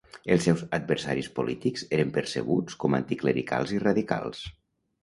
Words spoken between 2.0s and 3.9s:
percebuts com anticlericals i